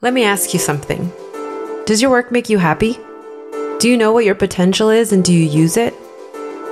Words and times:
Let 0.00 0.12
me 0.12 0.24
ask 0.24 0.52
you 0.52 0.58
something. 0.58 1.10
Does 1.86 2.02
your 2.02 2.10
work 2.10 2.30
make 2.30 2.50
you 2.50 2.58
happy? 2.58 2.98
Do 3.78 3.88
you 3.88 3.96
know 3.96 4.12
what 4.12 4.24
your 4.24 4.34
potential 4.34 4.90
is 4.90 5.12
and 5.12 5.24
do 5.24 5.32
you 5.32 5.46
use 5.46 5.76
it? 5.76 5.94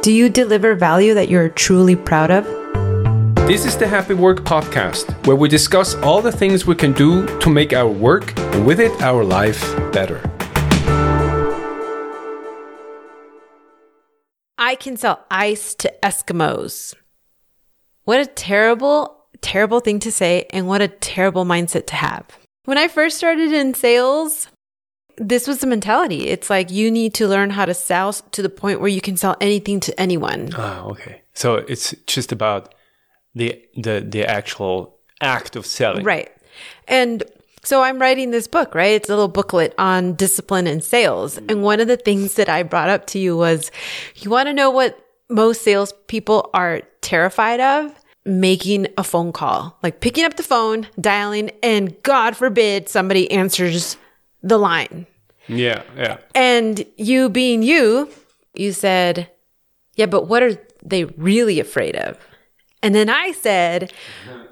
Do 0.02 0.12
you 0.12 0.28
deliver 0.28 0.74
value 0.74 1.14
that 1.14 1.28
you're 1.28 1.48
truly 1.48 1.96
proud 1.96 2.30
of? 2.30 2.44
This 3.46 3.64
is 3.64 3.76
the 3.76 3.86
Happy 3.86 4.14
Work 4.14 4.40
Podcast, 4.40 5.26
where 5.26 5.36
we 5.36 5.48
discuss 5.48 5.94
all 5.96 6.20
the 6.20 6.32
things 6.32 6.66
we 6.66 6.74
can 6.74 6.92
do 6.92 7.26
to 7.38 7.48
make 7.48 7.72
our 7.72 7.88
work 7.88 8.36
and 8.38 8.66
with 8.66 8.80
it 8.80 9.00
our 9.00 9.24
life 9.24 9.62
better. 9.92 10.20
I 14.58 14.74
can 14.74 14.96
sell 14.96 15.24
ice 15.30 15.74
to 15.76 15.94
Eskimos. 16.02 16.94
What 18.04 18.20
a 18.20 18.26
terrible, 18.26 19.26
terrible 19.40 19.80
thing 19.80 20.00
to 20.00 20.10
say, 20.10 20.46
and 20.50 20.66
what 20.66 20.82
a 20.82 20.88
terrible 20.88 21.44
mindset 21.44 21.86
to 21.86 21.96
have. 21.96 22.26
When 22.64 22.78
I 22.78 22.88
first 22.88 23.18
started 23.18 23.52
in 23.52 23.74
sales, 23.74 24.48
this 25.16 25.48
was 25.48 25.58
the 25.58 25.66
mentality. 25.66 26.28
It's 26.28 26.48
like 26.48 26.70
you 26.70 26.90
need 26.90 27.14
to 27.14 27.26
learn 27.26 27.50
how 27.50 27.64
to 27.64 27.74
sell 27.74 28.12
to 28.12 28.42
the 28.42 28.48
point 28.48 28.80
where 28.80 28.88
you 28.88 29.00
can 29.00 29.16
sell 29.16 29.36
anything 29.40 29.80
to 29.80 30.00
anyone. 30.00 30.50
Ah, 30.54 30.84
okay. 30.84 31.22
So 31.34 31.56
it's 31.56 31.94
just 32.06 32.32
about 32.32 32.74
the 33.34 33.60
the 33.76 34.04
the 34.06 34.24
actual 34.24 34.98
act 35.20 35.56
of 35.56 35.66
selling. 35.66 36.04
Right. 36.04 36.30
And 36.86 37.22
so 37.64 37.82
I'm 37.82 38.00
writing 38.00 38.30
this 38.30 38.46
book, 38.46 38.74
right? 38.74 38.92
It's 38.92 39.08
a 39.08 39.12
little 39.12 39.28
booklet 39.28 39.74
on 39.78 40.14
discipline 40.14 40.66
and 40.66 40.82
sales. 40.82 41.38
And 41.48 41.62
one 41.62 41.80
of 41.80 41.88
the 41.88 41.96
things 41.96 42.34
that 42.34 42.48
I 42.48 42.62
brought 42.62 42.88
up 42.88 43.06
to 43.08 43.18
you 43.18 43.36
was 43.36 43.70
you 44.16 44.30
want 44.30 44.48
to 44.48 44.52
know 44.52 44.70
what 44.70 44.98
most 45.28 45.62
salespeople 45.62 46.50
are 46.52 46.82
terrified 47.00 47.60
of? 47.60 47.94
Making 48.24 48.86
a 48.96 49.04
phone 49.04 49.32
call, 49.32 49.78
like 49.82 50.00
picking 50.00 50.24
up 50.24 50.36
the 50.36 50.42
phone, 50.42 50.88
dialing, 51.00 51.50
and 51.62 52.00
God 52.02 52.36
forbid 52.36 52.88
somebody 52.88 53.30
answers 53.30 53.96
the 54.42 54.58
line. 54.58 55.06
Yeah, 55.48 55.82
yeah. 55.96 56.18
And 56.34 56.84
you 56.96 57.28
being 57.28 57.62
you, 57.62 58.08
you 58.54 58.72
said, 58.72 59.30
Yeah, 59.96 60.06
but 60.06 60.28
what 60.28 60.42
are 60.42 60.56
they 60.84 61.04
really 61.04 61.58
afraid 61.60 61.96
of? 61.96 62.18
And 62.82 62.94
then 62.94 63.08
I 63.08 63.32
said, 63.32 63.92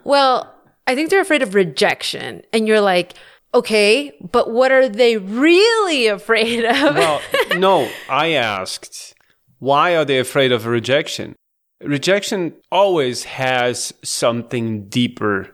Well, 0.05 0.53
I 0.87 0.95
think 0.95 1.11
they're 1.11 1.21
afraid 1.21 1.43
of 1.43 1.55
rejection. 1.55 2.43
And 2.53 2.67
you're 2.67 2.81
like, 2.81 3.15
Okay, 3.55 4.13
but 4.33 4.51
what 4.51 4.73
are 4.73 4.89
they 4.89 5.17
really 5.17 6.07
afraid 6.19 6.65
of? 6.65 6.97
Well, 6.97 7.21
no, 7.57 7.89
I 8.09 8.33
asked, 8.33 9.15
why 9.59 9.95
are 9.97 10.05
they 10.05 10.19
afraid 10.19 10.53
of 10.53 10.67
rejection? 10.67 11.37
Rejection 11.83 12.55
always 12.71 13.25
has 13.25 13.93
something 14.03 14.89
deeper 14.89 15.49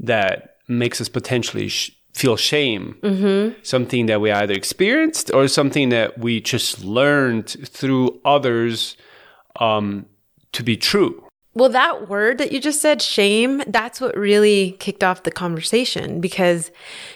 that 0.00 0.56
makes 0.66 1.00
us 1.00 1.08
potentially 1.08 1.68
sh- 1.68 1.96
feel 2.14 2.36
shame. 2.36 2.96
Mm-hmm. 3.02 3.60
Something 3.62 4.06
that 4.06 4.20
we 4.20 4.30
either 4.30 4.54
experienced 4.54 5.32
or 5.32 5.46
something 5.48 5.90
that 5.90 6.18
we 6.18 6.40
just 6.40 6.84
learned 6.84 7.48
through 7.48 8.20
others 8.24 8.96
um, 9.60 10.06
to 10.52 10.62
be 10.62 10.76
true. 10.76 11.24
Well, 11.54 11.70
that 11.70 12.08
word 12.08 12.38
that 12.38 12.52
you 12.52 12.60
just 12.60 12.80
said, 12.80 13.02
shame, 13.02 13.64
that's 13.66 14.00
what 14.00 14.16
really 14.16 14.76
kicked 14.78 15.02
off 15.02 15.24
the 15.24 15.32
conversation 15.32 16.20
because 16.20 16.70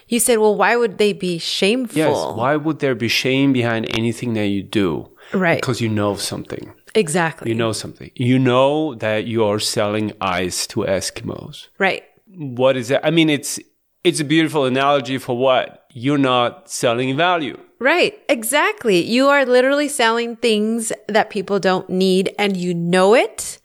you 0.08 0.18
said, 0.18 0.38
well, 0.38 0.56
why 0.56 0.74
would 0.74 0.98
they 0.98 1.12
be 1.12 1.38
shameful? 1.38 1.96
Yes. 1.96 2.16
Why 2.34 2.56
would 2.56 2.80
there 2.80 2.96
be 2.96 3.06
shame 3.06 3.52
behind 3.52 3.86
anything 3.96 4.34
that 4.34 4.48
you 4.48 4.64
do? 4.64 5.08
Right. 5.33 5.60
Because 5.60 5.80
you 5.80 5.88
know 5.88 6.16
something. 6.16 6.72
Exactly. 6.95 7.48
You 7.48 7.55
know 7.55 7.73
something. 7.73 8.11
You 8.15 8.39
know 8.39 8.95
that 8.97 9.27
you 9.27 9.45
are 9.45 9.59
selling 9.59 10.12
ice 10.21 10.67
to 10.69 10.81
Eskimos. 10.81 11.69
Right. 11.79 12.05
What 12.27 12.77
is 12.77 12.89
that? 12.89 13.05
I 13.05 13.11
mean, 13.11 13.31
it's 13.31 13.59
it's 14.05 14.21
a 14.21 14.25
beautiful 14.25 14.65
analogy 14.65 15.19
for 15.19 15.37
what 15.37 15.87
you're 15.93 16.19
not 16.19 16.70
selling 16.70 17.17
value. 17.17 17.59
Right. 17.79 18.19
Exactly. 18.29 19.05
You 19.05 19.29
are 19.29 19.45
literally 19.45 19.89
selling 19.89 20.37
things 20.37 20.93
that 21.09 21.31
people 21.31 21.59
don't 21.59 21.89
need 21.91 22.35
and 22.39 22.57
you 22.57 22.75
know 22.75 23.14
it. 23.14 23.58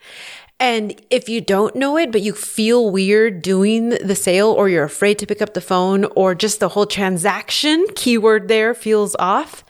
And 0.60 1.00
if 1.12 1.30
you 1.30 1.40
don't 1.40 1.76
know 1.76 1.98
it, 1.98 2.12
but 2.12 2.22
you 2.22 2.34
feel 2.34 2.90
weird 2.90 3.44
doing 3.44 3.90
the 3.90 4.16
sale 4.16 4.50
or 4.50 4.70
you're 4.70 4.84
afraid 4.84 5.20
to 5.20 5.28
pick 5.28 5.42
up 5.42 5.54
the 5.54 5.62
phone 5.62 6.06
or 6.16 6.34
just 6.34 6.60
the 6.60 6.70
whole 6.70 6.88
transaction 6.88 7.86
keyword 7.96 8.48
there 8.48 8.74
feels 8.74 9.16
off, 9.20 9.64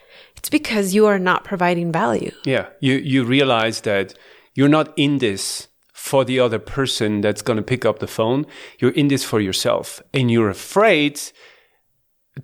it's 0.48 0.50
because 0.64 0.96
you 0.96 1.06
are 1.08 1.20
not 1.20 1.44
providing 1.44 1.92
value. 1.92 2.32
Yeah. 2.46 2.68
You 2.80 2.96
you 2.96 3.26
realize 3.26 3.82
that 3.82 4.14
you're 4.56 4.70
not 4.70 4.94
in 4.96 5.18
this 5.18 5.68
for 5.94 6.24
the 6.24 6.40
other 6.40 6.58
person 6.58 7.20
that's 7.20 7.42
going 7.42 7.58
to 7.58 7.64
pick 7.64 7.84
up 7.84 8.00
the 8.00 8.08
phone. 8.08 8.46
You're 8.80 8.96
in 8.96 9.10
this 9.10 9.26
for 9.26 9.42
yourself 9.42 10.02
and 10.14 10.32
you're 10.32 10.50
afraid 10.50 11.20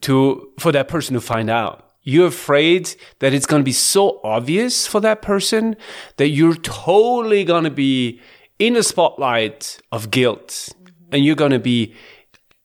to 0.02 0.52
for 0.60 0.74
that 0.74 0.90
person 0.90 1.14
to 1.14 1.22
find 1.22 1.50
out. 1.50 1.92
You're 2.02 2.28
afraid 2.28 2.94
that 3.20 3.34
it's 3.34 3.46
going 3.46 3.62
to 3.62 3.72
be 3.74 3.80
so 3.96 4.20
obvious 4.22 4.86
for 4.86 5.00
that 5.00 5.22
person 5.22 5.78
that 6.18 6.28
you're 6.28 6.56
totally 6.56 7.46
going 7.46 7.64
to 7.64 7.72
be 7.72 8.20
in 8.60 8.74
the 8.74 8.84
spotlight 8.84 9.80
of 9.94 10.12
guilt 10.12 10.76
and 11.14 11.24
you're 11.24 11.38
going 11.38 11.56
to 11.56 11.66
be 11.74 11.96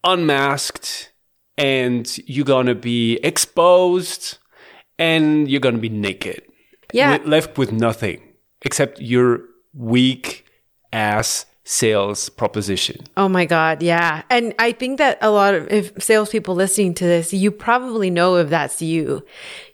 unmasked 0.03 1.13
and 1.57 2.19
you're 2.27 2.45
going 2.57 2.67
to 2.67 2.75
be 2.75 3.21
exposed 3.23 4.39
and 4.99 5.49
you're 5.49 5.61
going 5.61 5.75
to 5.75 5.81
be 5.81 5.89
naked. 5.89 6.43
Yeah. 6.93 7.19
Left 7.25 7.59
with 7.59 7.73
nothing 7.73 8.23
except 8.63 9.01
your 9.01 9.41
weak 9.75 10.45
ass 10.93 11.47
sales 11.65 12.31
proposition. 12.31 12.97
Oh 13.19 13.29
my 13.29 13.45
God. 13.45 13.83
Yeah. 13.83 14.23
And 14.31 14.55
I 14.59 14.73
think 14.73 14.97
that 14.97 15.19
a 15.21 15.31
lot 15.31 15.53
of 15.53 15.71
if 15.71 16.03
salespeople 16.03 16.55
listening 16.55 16.95
to 16.95 17.05
this, 17.05 17.35
you 17.35 17.51
probably 17.51 18.09
know 18.09 18.37
if 18.37 18.49
that's 18.49 18.81
you. 18.81 19.23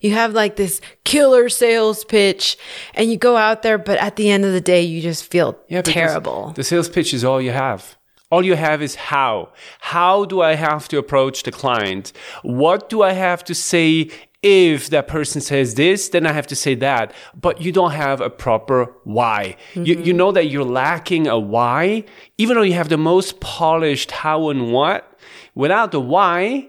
You 0.01 0.13
have 0.13 0.33
like 0.33 0.57
this 0.57 0.81
killer 1.05 1.49
sales 1.49 2.05
pitch 2.05 2.59
and 2.95 3.13
you 3.13 3.17
go 3.17 3.37
out 3.37 3.63
there, 3.63 3.79
but 3.79 3.99
at 3.99 4.17
the 4.17 4.29
end 4.29 4.45
of 4.45 4.53
the 4.53 4.61
day, 4.61 4.83
you 4.83 5.01
just 5.01 5.31
feel 5.31 5.53
because 5.69 5.95
terrible. 5.95 6.53
The 6.57 6.65
sales 6.65 6.89
pitch 6.89 7.15
is 7.15 7.23
all 7.23 7.41
you 7.41 7.53
have. 7.53 7.97
All 8.29 8.45
you 8.45 8.57
have 8.57 8.83
is 8.83 8.97
how. 8.97 9.53
How 9.79 10.25
do 10.25 10.41
I 10.41 10.57
have 10.57 10.89
to 10.89 10.99
approach 10.99 11.45
the 11.45 11.53
client? 11.53 12.13
What 12.43 12.89
do 12.89 13.03
I 13.03 13.13
have 13.13 13.45
to 13.45 13.55
say 13.55 14.11
if 14.45 14.91
that 14.91 15.09
person 15.09 15.41
says 15.41 15.75
this, 15.75 16.11
then 16.11 16.27
I 16.27 16.33
have 16.33 16.47
to 16.49 16.55
say 16.55 16.75
that. 16.75 17.15
But 17.35 17.63
you 17.63 17.73
don't 17.73 17.93
have 17.93 18.21
a 18.21 18.29
proper 18.29 18.95
why. 19.05 19.57
You, 19.75 19.99
you 19.99 20.13
know 20.13 20.33
that 20.33 20.49
you're 20.49 20.65
lacking 20.65 21.27
a 21.27 21.39
why, 21.39 22.05
even 22.37 22.57
though 22.57 22.63
you 22.63 22.75
have 22.75 22.91
the 22.91 22.99
most 22.99 23.41
polished 23.41 24.11
how 24.11 24.51
and 24.51 24.71
what. 24.71 25.19
Without 25.55 25.93
the 25.93 26.01
why, 26.01 26.69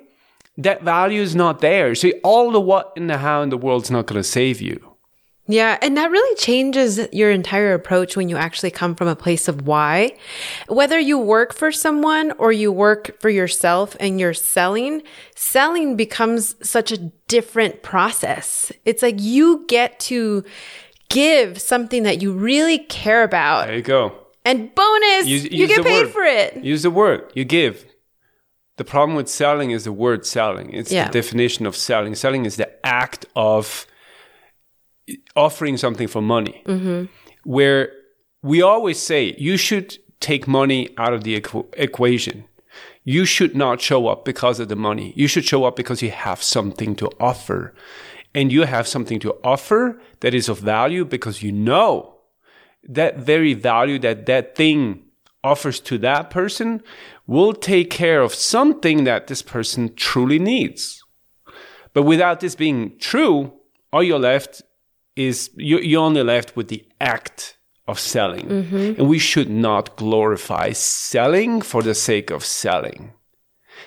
that 0.57 0.83
value 0.83 1.21
is 1.21 1.35
not 1.35 1.59
there. 1.59 1.95
So 1.95 2.11
all 2.23 2.49
the 2.51 2.61
what 2.61 2.93
and 2.95 3.09
the 3.09 3.17
how 3.17 3.41
in 3.41 3.49
the 3.49 3.57
world 3.57 3.83
is 3.83 3.91
not 3.91 4.05
going 4.05 4.19
to 4.19 4.23
save 4.23 4.61
you. 4.61 4.94
Yeah. 5.47 5.77
And 5.81 5.95
that 5.97 6.09
really 6.09 6.35
changes 6.37 6.99
your 7.11 7.29
entire 7.29 7.73
approach 7.73 8.17
when 8.17 8.29
you 8.29 8.37
actually 8.37 8.71
come 8.71 8.95
from 8.95 9.07
a 9.07 9.15
place 9.15 9.47
of 9.47 9.67
why. 9.67 10.17
Whether 10.67 10.97
you 10.99 11.19
work 11.19 11.53
for 11.53 11.71
someone 11.71 12.31
or 12.39 12.51
you 12.51 12.71
work 12.71 13.19
for 13.21 13.29
yourself 13.29 13.95
and 13.99 14.19
you're 14.19 14.33
selling, 14.33 15.03
selling 15.35 15.95
becomes 15.95 16.55
such 16.67 16.91
a 16.91 16.97
different 17.27 17.83
process. 17.83 18.71
It's 18.85 19.03
like 19.03 19.17
you 19.19 19.65
get 19.67 19.99
to 20.01 20.43
give 21.09 21.61
something 21.61 22.03
that 22.03 22.21
you 22.21 22.33
really 22.33 22.79
care 22.79 23.23
about. 23.23 23.67
There 23.67 23.75
you 23.75 23.83
go. 23.83 24.13
And 24.43 24.73
bonus, 24.73 25.27
Use- 25.27 25.51
you 25.51 25.67
get 25.67 25.83
paid 25.85 26.05
word. 26.05 26.11
for 26.11 26.23
it. 26.23 26.57
Use 26.63 26.81
the 26.83 26.91
word. 26.91 27.31
You 27.35 27.45
give. 27.45 27.85
The 28.77 28.83
problem 28.83 29.15
with 29.15 29.29
selling 29.29 29.71
is 29.71 29.83
the 29.85 29.91
word 29.93 30.25
selling. 30.25 30.71
It's 30.73 30.91
Yeah. 30.91 31.05
the 31.05 31.11
definition 31.13 31.65
of 31.65 31.75
selling. 31.75 32.15
Selling 32.15 32.45
is 32.45 32.55
the 32.57 32.69
act 32.85 33.25
of 33.35 33.85
offering 35.35 35.77
something 35.77 36.07
for 36.07 36.21
money. 36.21 36.63
Mm-hmm. 36.65 37.05
Where 37.43 37.91
we 38.41 38.61
always 38.61 38.99
say 38.99 39.35
you 39.37 39.57
should 39.57 39.97
take 40.19 40.47
money 40.47 40.89
out 40.97 41.13
of 41.13 41.23
the 41.23 41.39
equ- 41.39 41.67
equation. 41.77 42.45
You 43.03 43.25
should 43.25 43.55
not 43.55 43.81
show 43.81 44.07
up 44.07 44.25
because 44.25 44.59
of 44.59 44.67
the 44.67 44.75
money. 44.75 45.13
You 45.15 45.27
should 45.27 45.45
show 45.45 45.65
up 45.65 45.75
because 45.75 46.01
you 46.01 46.11
have 46.11 46.41
something 46.41 46.95
to 46.95 47.09
offer. 47.19 47.73
And 48.33 48.51
you 48.51 48.63
have 48.63 48.87
something 48.87 49.19
to 49.19 49.35
offer 49.43 49.99
that 50.19 50.33
is 50.33 50.49
of 50.49 50.59
value 50.59 51.05
because 51.05 51.41
you 51.41 51.51
know 51.51 52.15
that 52.83 53.17
very 53.17 53.53
value 53.53 53.99
that 53.99 54.25
that 54.25 54.55
thing 54.55 55.03
offers 55.43 55.79
to 55.79 55.97
that 55.99 56.29
person 56.29 56.81
will 57.27 57.53
take 57.53 57.89
care 57.89 58.21
of 58.21 58.33
something 58.33 59.03
that 59.03 59.27
this 59.27 59.41
person 59.41 59.93
truly 59.95 60.39
needs. 60.39 61.03
But 61.93 62.03
without 62.03 62.39
this 62.39 62.55
being 62.55 62.97
true, 62.99 63.53
all 63.93 64.03
you're 64.03 64.19
left 64.19 64.63
is 65.15 65.49
you, 65.55 65.79
you're 65.79 66.03
only 66.03 66.23
left 66.23 66.55
with 66.55 66.67
the 66.67 66.85
act 66.99 67.57
of 67.87 67.99
selling. 67.99 68.47
Mm-hmm. 68.47 68.99
And 68.99 69.07
we 69.09 69.19
should 69.19 69.49
not 69.49 69.95
glorify 69.95 70.71
selling 70.71 71.61
for 71.61 71.83
the 71.83 71.93
sake 71.93 72.31
of 72.31 72.43
selling. 72.43 73.13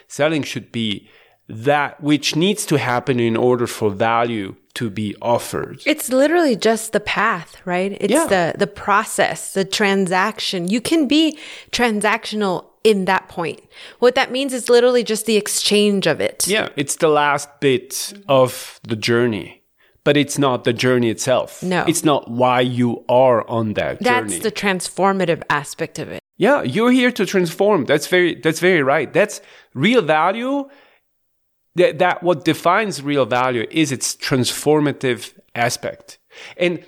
Selling 0.07 0.43
should 0.43 0.71
be 0.73 1.09
that 1.49 2.01
which 2.03 2.37
needs 2.37 2.67
to 2.67 2.79
happen 2.79 3.19
in 3.19 3.37
order 3.37 3.67
for 3.67 3.91
value 3.91 4.55
to 4.75 4.91
be 4.91 5.17
offered. 5.21 5.81
It's 5.87 6.11
literally 6.11 6.55
just 6.55 6.93
the 6.93 7.01
path, 7.01 7.57
right? 7.65 7.97
It's 8.01 8.13
Yeah. 8.13 8.27
the 8.27 8.59
the 8.59 8.67
process, 8.67 9.53
the 9.55 9.65
transaction. 9.65 10.69
You 10.69 10.81
can 10.81 11.09
be 11.09 11.39
transactional 11.73 12.67
in 12.85 13.07
that 13.07 13.29
point. 13.29 13.61
What 13.99 14.15
that 14.15 14.31
means 14.31 14.53
is 14.53 14.69
literally 14.69 15.03
just 15.03 15.27
the 15.27 15.37
exchange 15.37 16.07
of 16.07 16.21
it. 16.21 16.47
Yeah, 16.47 16.69
it's 16.77 16.97
the 16.97 17.09
last 17.09 17.49
bit 17.61 18.13
of 18.29 18.79
the 18.87 18.97
journey, 18.97 19.58
but 20.05 20.17
it's 20.17 20.39
not 20.39 20.65
the 20.65 20.73
journey 20.73 21.11
itself. 21.11 21.63
No. 21.63 21.85
It's 21.87 22.05
not 22.05 22.31
why 22.31 22.61
you 22.61 23.05
are 23.09 23.47
on 23.49 23.75
that 23.75 24.01
journey. 24.03 24.21
That's 24.21 24.33
journey. 24.33 24.43
the 24.43 24.53
transformative 24.53 25.43
aspect 25.51 25.99
of 25.99 26.09
it. 26.11 26.21
yeah, 26.37 26.63
you're 26.63 26.93
here 26.93 27.11
to 27.13 27.27
transform. 27.27 27.85
That's 27.85 28.07
very 28.07 28.35
that's 28.37 28.61
very 28.61 28.83
right. 28.83 29.13
That's 29.13 29.41
real 29.75 30.03
value. 30.03 30.69
That 31.75 31.99
that 31.99 32.23
what 32.23 32.45
defines 32.45 33.03
real 33.03 33.27
value 33.27 33.67
is 33.71 33.93
its 33.93 34.17
transformative 34.17 35.33
aspect. 35.55 36.19
And 36.57 36.85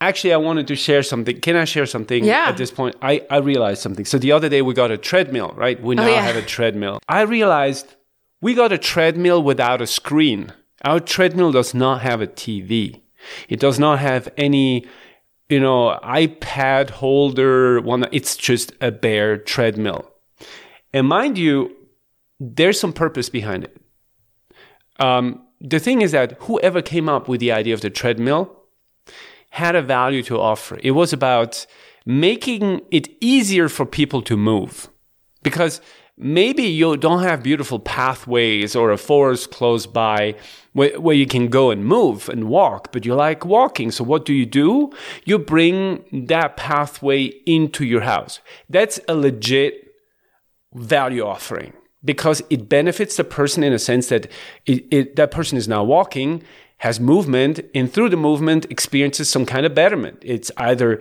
actually 0.00 0.32
I 0.32 0.36
wanted 0.38 0.66
to 0.68 0.76
share 0.76 1.02
something. 1.02 1.40
Can 1.40 1.56
I 1.56 1.64
share 1.64 1.86
something 1.86 2.24
Yeah. 2.24 2.46
at 2.48 2.56
this 2.56 2.70
point? 2.70 2.96
I, 3.02 3.26
I 3.30 3.38
realized 3.38 3.82
something. 3.82 4.04
So 4.04 4.18
the 4.18 4.32
other 4.32 4.48
day 4.48 4.62
we 4.62 4.74
got 4.74 4.90
a 4.90 4.96
treadmill, 4.98 5.52
right? 5.56 5.80
We 5.82 5.94
oh, 5.94 5.96
now 6.02 6.04
Oh, 6.04 6.08
yeah. 6.10 6.20
have 6.22 6.36
a 6.36 6.42
treadmill. 6.42 6.98
I 7.08 7.22
realized 7.22 7.86
we 8.40 8.54
got 8.54 8.72
a 8.72 8.78
treadmill 8.78 9.42
without 9.42 9.80
a 9.82 9.86
screen. 9.86 10.52
Our 10.84 11.00
treadmill 11.00 11.52
does 11.52 11.74
not 11.74 12.02
have 12.02 12.20
a 12.20 12.26
TV. 12.26 13.00
It 13.48 13.60
does 13.60 13.78
not 13.78 14.00
have 14.00 14.28
any, 14.36 14.86
you 15.48 15.60
know, 15.60 15.98
iPad 16.02 16.90
holder. 16.90 17.80
One. 17.80 18.06
It's 18.12 18.36
just 18.36 18.72
a 18.80 18.90
bare 18.90 19.36
treadmill. 19.36 20.10
And 20.92 21.06
mind 21.06 21.38
you, 21.38 21.74
there's 22.40 22.78
some 22.78 22.92
purpose 22.92 23.28
behind 23.28 23.64
it. 23.64 23.76
Um, 24.98 25.46
the 25.60 25.78
thing 25.78 26.02
is 26.02 26.12
that 26.12 26.32
whoever 26.40 26.82
came 26.82 27.08
up 27.08 27.28
with 27.28 27.40
the 27.40 27.52
idea 27.52 27.74
of 27.74 27.80
the 27.80 27.90
treadmill 27.90 28.58
had 29.50 29.76
a 29.76 29.82
value 29.82 30.22
to 30.24 30.40
offer. 30.40 30.78
It 30.82 30.92
was 30.92 31.12
about 31.12 31.66
making 32.04 32.80
it 32.90 33.08
easier 33.20 33.68
for 33.68 33.86
people 33.86 34.22
to 34.22 34.36
move. 34.36 34.88
Because 35.42 35.80
maybe 36.16 36.64
you 36.64 36.96
don't 36.96 37.22
have 37.22 37.42
beautiful 37.42 37.78
pathways 37.78 38.74
or 38.74 38.90
a 38.90 38.98
forest 38.98 39.50
close 39.50 39.86
by 39.86 40.34
where, 40.72 40.98
where 41.00 41.14
you 41.14 41.26
can 41.26 41.48
go 41.48 41.70
and 41.70 41.84
move 41.84 42.28
and 42.28 42.48
walk, 42.48 42.92
but 42.92 43.04
you 43.04 43.14
like 43.14 43.44
walking. 43.44 43.90
So 43.90 44.04
what 44.04 44.24
do 44.24 44.32
you 44.32 44.46
do? 44.46 44.90
You 45.24 45.38
bring 45.38 46.04
that 46.26 46.56
pathway 46.56 47.24
into 47.46 47.84
your 47.84 48.02
house. 48.02 48.40
That's 48.68 49.00
a 49.08 49.14
legit 49.14 49.94
value 50.74 51.24
offering 51.24 51.74
because 52.04 52.42
it 52.50 52.68
benefits 52.68 53.16
the 53.16 53.24
person 53.24 53.62
in 53.62 53.72
a 53.72 53.78
sense 53.78 54.08
that 54.08 54.26
it, 54.66 54.86
it, 54.90 55.16
that 55.16 55.30
person 55.30 55.58
is 55.58 55.68
now 55.68 55.84
walking, 55.84 56.42
has 56.78 56.98
movement, 56.98 57.60
and 57.74 57.92
through 57.92 58.08
the 58.08 58.16
movement 58.16 58.66
experiences 58.70 59.28
some 59.28 59.46
kind 59.46 59.66
of 59.66 59.74
betterment. 59.74 60.18
It's 60.22 60.50
either 60.56 61.00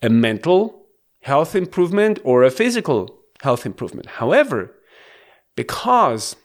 a 0.00 0.08
mental 0.08 0.86
health 1.22 1.54
improvement 1.54 2.20
or 2.24 2.44
a 2.44 2.50
physical 2.50 3.14
health 3.42 3.66
improvement. 3.66 4.06
However, 4.06 4.74
because 5.56 6.36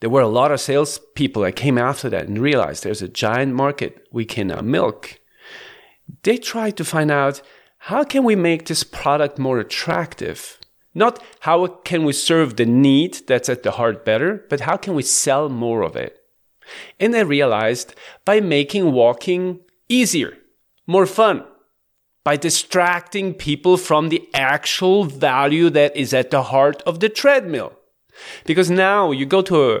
there 0.00 0.10
were 0.10 0.22
a 0.22 0.28
lot 0.28 0.50
of 0.50 0.60
salespeople 0.60 1.42
that 1.42 1.56
came 1.56 1.78
after 1.78 2.08
that 2.10 2.26
and 2.26 2.38
realized 2.38 2.82
there's 2.82 3.02
a 3.02 3.08
giant 3.08 3.54
market 3.54 4.06
we 4.10 4.24
can 4.24 4.48
now 4.48 4.60
milk, 4.60 5.20
they 6.22 6.38
tried 6.38 6.76
to 6.78 6.84
find 6.84 7.10
out 7.10 7.42
how 7.84 8.04
can 8.04 8.24
we 8.24 8.34
make 8.34 8.66
this 8.66 8.82
product 8.82 9.38
more 9.38 9.58
attractive? 9.58 10.58
Not 10.94 11.22
how 11.40 11.66
can 11.66 12.04
we 12.04 12.12
serve 12.12 12.56
the 12.56 12.66
need 12.66 13.20
that's 13.26 13.48
at 13.48 13.62
the 13.62 13.72
heart 13.72 14.04
better, 14.04 14.44
but 14.50 14.60
how 14.60 14.76
can 14.76 14.94
we 14.94 15.02
sell 15.02 15.48
more 15.48 15.82
of 15.82 15.96
it? 15.96 16.18
And 16.98 17.14
they 17.14 17.24
realized 17.24 17.94
by 18.24 18.40
making 18.40 18.92
walking 18.92 19.60
easier, 19.88 20.36
more 20.86 21.06
fun, 21.06 21.44
by 22.24 22.36
distracting 22.36 23.34
people 23.34 23.76
from 23.76 24.08
the 24.08 24.28
actual 24.34 25.04
value 25.04 25.70
that 25.70 25.96
is 25.96 26.12
at 26.12 26.30
the 26.30 26.44
heart 26.44 26.82
of 26.82 27.00
the 27.00 27.08
treadmill. 27.08 27.72
Because 28.44 28.70
now 28.70 29.10
you 29.10 29.26
go 29.26 29.42
to 29.42 29.72
a, 29.72 29.80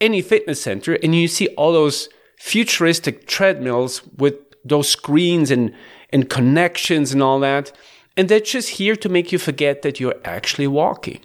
any 0.00 0.22
fitness 0.22 0.62
center 0.62 0.94
and 1.02 1.14
you 1.14 1.28
see 1.28 1.48
all 1.56 1.72
those 1.72 2.08
futuristic 2.38 3.26
treadmills 3.26 4.02
with 4.16 4.34
those 4.64 4.88
screens 4.88 5.50
and, 5.50 5.72
and 6.10 6.28
connections 6.28 7.12
and 7.12 7.22
all 7.22 7.40
that. 7.40 7.72
And 8.16 8.28
they're 8.28 8.40
just 8.40 8.70
here 8.70 8.96
to 8.96 9.08
make 9.08 9.32
you 9.32 9.38
forget 9.38 9.82
that 9.82 10.00
you're 10.00 10.20
actually 10.24 10.66
walking. 10.66 11.20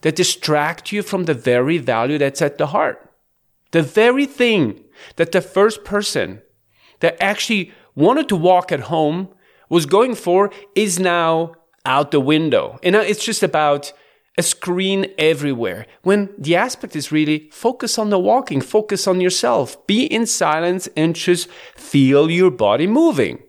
They 0.00 0.10
distract 0.10 0.92
you 0.92 1.02
from 1.02 1.24
the 1.24 1.34
very 1.34 1.78
value 1.78 2.18
that's 2.18 2.42
at 2.42 2.58
the 2.58 2.68
heart. 2.68 3.10
The 3.70 3.82
very 3.82 4.26
thing 4.26 4.84
that 5.16 5.32
the 5.32 5.40
first 5.40 5.84
person 5.84 6.42
that 7.00 7.16
actually 7.20 7.72
wanted 7.94 8.28
to 8.28 8.36
walk 8.36 8.70
at 8.70 8.80
home 8.80 9.28
was 9.68 9.86
going 9.86 10.14
for 10.14 10.50
is 10.74 10.98
now 10.98 11.54
out 11.86 12.10
the 12.10 12.20
window. 12.20 12.78
And 12.82 12.94
it's 12.94 13.24
just 13.24 13.42
about 13.42 13.92
a 14.36 14.42
screen 14.42 15.06
everywhere. 15.16 15.86
When 16.02 16.30
the 16.36 16.56
aspect 16.56 16.96
is 16.96 17.12
really 17.12 17.48
focus 17.52 17.98
on 17.98 18.10
the 18.10 18.18
walking, 18.18 18.60
focus 18.60 19.06
on 19.06 19.20
yourself, 19.20 19.86
be 19.86 20.04
in 20.04 20.26
silence 20.26 20.88
and 20.96 21.14
just 21.14 21.48
feel 21.76 22.30
your 22.30 22.50
body 22.50 22.86
moving. 22.86 23.42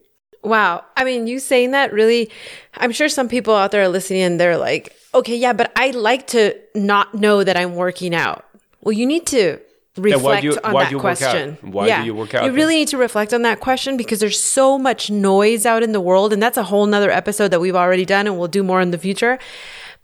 Wow. 0.43 0.83
I 0.95 1.03
mean, 1.03 1.25
you 1.25 1.39
saying 1.39 1.71
that 1.71 1.91
really, 1.91 2.29
I'm 2.75 2.91
sure 2.91 3.09
some 3.09 3.27
people 3.27 3.55
out 3.55 3.71
there 3.71 3.81
are 3.81 3.87
listening 3.89 4.21
and 4.21 4.39
they're 4.39 4.57
like, 4.57 4.95
okay, 5.15 5.35
yeah, 5.35 5.53
but 5.53 5.71
I 5.75 5.89
like 5.89 6.27
to 6.27 6.55
not 6.75 7.15
know 7.15 7.43
that 7.43 7.57
I'm 7.57 7.75
working 7.75 8.13
out. 8.13 8.45
Well, 8.81 8.93
you 8.93 9.07
need 9.07 9.25
to 9.27 9.59
reflect 9.97 10.43
you- 10.43 10.59
on 10.63 10.73
that 10.73 10.89
do 10.89 10.91
you 10.91 10.97
work 10.97 11.21
out? 11.21 11.31
question. 11.31 11.57
Why 11.61 11.99
do 11.99 12.05
you 12.05 12.13
work 12.13 12.35
out 12.35 12.45
You 12.45 12.51
really 12.51 12.75
need 12.75 12.89
to 12.89 12.97
reflect 12.97 13.33
on 13.33 13.41
that 13.41 13.59
question 13.59 13.97
because 13.97 14.19
there's 14.19 14.39
so 14.39 14.77
much 14.77 15.09
noise 15.09 15.65
out 15.65 15.81
in 15.81 15.93
the 15.93 16.01
world. 16.01 16.31
And 16.31 16.43
that's 16.43 16.57
a 16.57 16.63
whole 16.63 16.85
nother 16.85 17.09
episode 17.09 17.47
that 17.47 17.59
we've 17.59 17.75
already 17.75 18.05
done 18.05 18.27
and 18.27 18.37
we'll 18.37 18.47
do 18.47 18.61
more 18.61 18.81
in 18.81 18.91
the 18.91 18.99
future. 18.99 19.39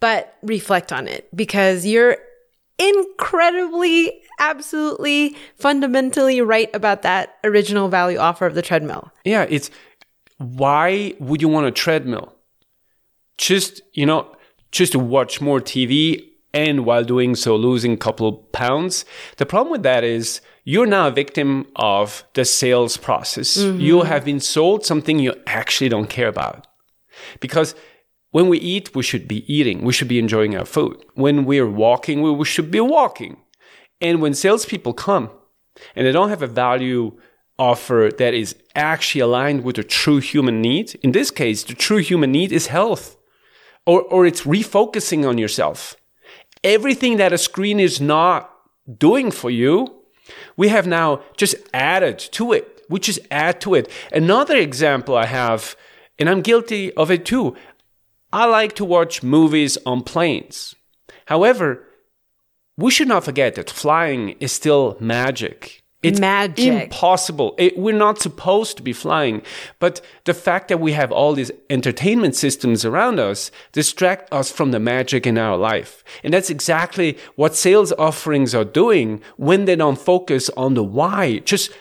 But 0.02 0.36
reflect 0.42 0.92
on 0.92 1.08
it 1.08 1.30
because 1.34 1.86
you're 1.86 2.18
incredibly, 2.78 4.22
absolutely, 4.40 5.38
fundamentally 5.56 6.42
right 6.42 6.70
about 6.74 7.04
that 7.04 7.38
original 7.44 7.88
value 7.88 8.18
offer 8.18 8.46
of 8.46 8.56
the 8.56 8.62
treadmill. 8.62 9.12
Yeah, 9.24 9.46
it's 9.50 9.70
why 10.38 11.14
would 11.20 11.42
you 11.42 11.48
want 11.48 11.68
a 11.68 11.72
treadmill? 11.72 12.34
Just, 13.38 13.82
you 13.94 14.06
know, 14.06 14.36
just 14.72 14.92
to 14.94 15.00
watch 15.00 15.40
more 15.40 15.60
TV 15.60 16.26
and 16.54 16.86
while 16.86 17.04
doing 17.04 17.36
so 17.36 17.56
losing 17.56 17.94
a 17.94 17.98
couple 17.98 18.34
pounds. 18.34 19.06
The 19.38 19.46
problem 19.46 19.72
with 19.72 19.84
that 19.84 20.04
is 20.04 20.42
you're 20.64 20.86
now 20.86 21.08
a 21.08 21.12
victim 21.12 21.68
of 21.76 22.24
the 22.34 22.46
sales 22.46 22.98
process. 22.98 23.58
Mm-hmm. 23.58 23.80
You 23.80 24.02
have 24.02 24.26
been 24.26 24.40
sold 24.40 24.86
something 24.86 25.20
you 25.20 25.34
actually 25.48 25.90
don't 25.90 26.10
care 26.10 26.28
about. 26.28 26.68
Because 27.40 27.76
when 28.32 28.48
we 28.48 28.58
eat, 28.58 28.96
we 28.96 29.04
should 29.04 29.28
be 29.28 29.46
eating. 29.54 29.84
We 29.84 29.94
should 29.94 30.08
be 30.08 30.20
enjoying 30.20 30.56
our 30.56 30.66
food. 30.66 31.04
When 31.14 31.46
we're 31.46 31.70
walking, 31.70 32.22
we 32.22 32.46
should 32.46 32.72
be 32.72 32.80
walking. 32.80 33.38
And 34.00 34.22
when 34.22 34.34
salespeople 34.34 34.94
come 34.94 35.30
and 35.96 36.08
they 36.08 36.12
don't 36.12 36.30
have 36.30 36.42
a 36.42 36.48
value 36.48 37.18
offer 37.60 38.10
that 38.18 38.34
is 38.34 38.56
actually 38.74 39.22
aligned 39.22 39.64
with 39.64 39.76
the 39.76 39.84
true 39.84 40.20
human 40.20 40.62
need, 40.62 40.96
in 41.04 41.12
this 41.12 41.30
case, 41.30 41.64
the 41.64 41.76
true 41.76 41.98
human 42.00 42.32
need 42.32 42.52
is 42.52 42.68
health, 42.68 43.18
or, 43.86 44.02
or 44.04 44.26
it's 44.26 44.42
refocusing 44.42 45.28
on 45.28 45.38
yourself. 45.38 45.96
Everything 46.64 47.18
that 47.18 47.34
a 47.34 47.38
screen 47.38 47.80
is 47.80 48.00
not 48.00 48.52
doing 48.98 49.30
for 49.30 49.50
you, 49.50 50.02
we 50.56 50.70
have 50.70 50.88
now 50.88 51.22
just 51.38 51.56
added 51.74 52.18
to 52.18 52.54
it. 52.54 52.82
We 52.90 53.00
just 53.00 53.20
add 53.30 53.62
to 53.62 53.76
it. 53.76 53.90
Another 54.12 54.58
example 54.58 55.16
I 55.16 55.26
have, 55.26 55.76
and 56.18 56.30
I'm 56.30 56.42
guilty 56.42 56.94
of 56.94 57.12
it 57.12 57.26
too. 57.26 57.56
I 58.34 58.46
like 58.46 58.76
to 58.76 58.86
watch 58.86 59.24
movies 59.24 59.78
on 59.86 60.04
planes. 60.04 60.76
However, 61.26 61.86
we 62.78 62.92
should 62.92 63.08
not 63.08 63.26
forget 63.26 63.56
that 63.56 63.70
flying 63.70 64.30
is 64.40 64.52
still 64.52 64.98
magic. 65.00 65.82
It's 66.04 66.20
Magic. 66.20 66.86
impossible. 66.86 67.54
It, 67.60 67.78
we're 67.78 67.96
not 67.96 68.20
supposed 68.20 68.76
to 68.78 68.84
be 68.84 68.92
flying. 68.92 69.44
But 69.78 70.02
the 70.24 70.34
fact 70.34 70.68
that 70.70 70.80
we 70.80 70.94
have 70.94 71.12
all 71.12 71.34
these 71.34 71.52
entertainment 71.70 72.36
systems 72.36 72.84
around 72.84 73.20
us 73.20 73.52
distract 73.72 74.34
us 74.34 74.52
from 74.52 74.72
the 74.72 74.80
magic 74.80 75.28
in 75.28 75.38
our 75.38 75.58
life. 75.58 76.04
And 76.24 76.34
that's 76.34 76.50
exactly 76.50 77.20
what 77.36 77.56
sales 77.56 77.94
offerings 78.00 78.56
are 78.56 78.66
doing 78.66 79.22
when 79.38 79.66
they 79.66 79.76
don't 79.76 80.00
focus 80.00 80.50
on 80.58 80.74
the 80.74 80.84
why. 80.84 81.40
Just 81.40 81.72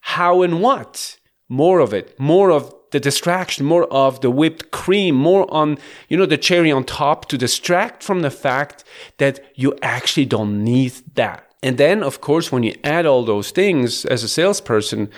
how 0.00 0.42
and 0.42 0.60
what. 0.62 1.18
More 1.48 1.80
of 1.80 1.92
it. 1.92 2.18
More 2.20 2.50
of 2.50 2.72
the 2.90 3.00
distraction, 3.00 3.64
more 3.66 3.84
of 3.92 4.20
the 4.20 4.30
whipped 4.30 4.70
cream, 4.70 5.14
more 5.14 5.52
on, 5.52 5.78
you 6.08 6.16
know, 6.16 6.26
the 6.26 6.38
cherry 6.38 6.72
on 6.72 6.84
top 6.84 7.26
to 7.28 7.38
distract 7.38 8.02
from 8.02 8.22
the 8.22 8.30
fact 8.30 8.84
that 9.18 9.40
you 9.54 9.76
actually 9.82 10.26
don't 10.26 10.64
need 10.64 10.92
that. 11.14 11.44
And 11.62 11.76
then, 11.76 12.02
of 12.02 12.20
course, 12.20 12.52
when 12.52 12.62
you 12.62 12.74
add 12.84 13.06
all 13.06 13.24
those 13.24 13.50
things 13.50 14.04
as 14.04 14.22
a 14.22 14.28
salesperson, 14.28 15.10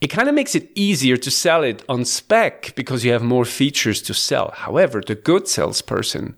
it 0.00 0.08
kind 0.08 0.28
of 0.28 0.34
makes 0.34 0.54
it 0.54 0.70
easier 0.74 1.16
to 1.16 1.30
sell 1.30 1.62
it 1.62 1.82
on 1.88 2.04
spec 2.04 2.74
because 2.76 3.04
you 3.04 3.12
have 3.12 3.22
more 3.22 3.44
features 3.44 4.02
to 4.02 4.14
sell. 4.14 4.52
However, 4.54 5.00
the 5.00 5.14
good 5.14 5.48
salesperson 5.48 6.36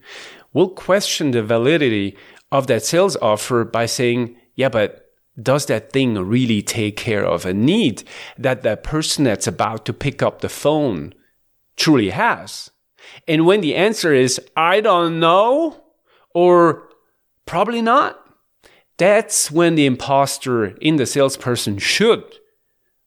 will 0.52 0.70
question 0.70 1.32
the 1.32 1.42
validity 1.42 2.16
of 2.50 2.68
that 2.68 2.84
sales 2.84 3.16
offer 3.20 3.64
by 3.64 3.86
saying, 3.86 4.36
yeah, 4.54 4.68
but 4.68 5.07
does 5.40 5.66
that 5.66 5.92
thing 5.92 6.14
really 6.14 6.62
take 6.62 6.96
care 6.96 7.24
of 7.24 7.44
a 7.44 7.54
need 7.54 8.02
that 8.36 8.62
that 8.62 8.82
person 8.82 9.24
that's 9.24 9.46
about 9.46 9.84
to 9.86 9.92
pick 9.92 10.22
up 10.22 10.40
the 10.40 10.48
phone 10.48 11.14
truly 11.76 12.10
has? 12.10 12.70
And 13.26 13.46
when 13.46 13.60
the 13.60 13.74
answer 13.74 14.12
is, 14.12 14.40
I 14.56 14.80
don't 14.80 15.20
know, 15.20 15.82
or 16.34 16.88
probably 17.46 17.82
not, 17.82 18.18
that's 18.96 19.50
when 19.50 19.76
the 19.76 19.86
imposter 19.86 20.66
in 20.80 20.96
the 20.96 21.06
salesperson 21.06 21.78
should 21.78 22.24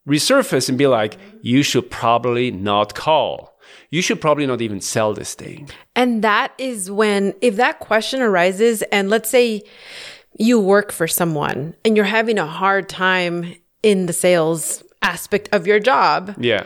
resurface 0.08 0.70
and 0.70 0.78
be 0.78 0.88
like, 0.88 1.18
you 1.42 1.64
should 1.64 1.92
probably 1.92 2.52
not 2.52 2.96
call. 2.96 3.60
You 3.90 4.02
should 4.02 4.22
probably 4.22 4.46
not 4.46 4.62
even 4.62 4.82
sell 4.82 5.14
this 5.14 5.34
thing. 5.34 5.70
And 5.96 6.24
that 6.24 6.54
is 6.58 6.90
when, 6.90 7.34
if 7.42 7.58
that 7.58 7.80
question 7.80 8.22
arises, 8.22 8.82
and 8.84 9.10
let's 9.10 9.30
say 9.30 9.64
you 10.38 10.60
work 10.60 10.92
for 10.92 11.08
someone 11.08 11.76
and 11.86 11.96
you're 11.96 12.06
having 12.06 12.38
a 12.40 12.46
hard 12.48 12.88
time 12.90 13.56
in 13.84 14.06
the 14.06 14.14
sales 14.14 14.84
aspect 15.02 15.50
of 15.52 15.66
your 15.68 15.80
job, 15.80 16.36
Yeah. 16.40 16.64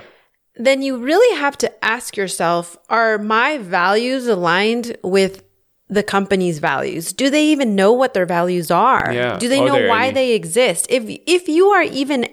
then 0.56 0.82
you 0.82 0.98
really 0.98 1.38
have 1.40 1.58
to 1.60 1.86
ask 1.86 2.16
yourself 2.18 2.78
are 2.90 3.18
my 3.18 3.58
values 3.58 4.28
aligned 4.28 4.98
with 5.04 5.44
the 5.88 6.02
company's 6.02 6.58
values 6.58 7.14
do 7.14 7.30
they 7.30 7.46
even 7.46 7.76
know 7.76 7.94
what 7.94 8.16
their 8.16 8.26
values 8.26 8.72
are 8.72 9.12
Yeah. 9.14 9.38
do 9.38 9.48
they 9.48 9.60
Are 9.60 9.68
know 9.68 9.88
why 9.88 10.06
any? 10.06 10.14
they 10.16 10.32
exist 10.34 10.88
if 10.90 11.04
if 11.28 11.48
you 11.48 11.68
are 11.68 11.84
even 11.84 12.28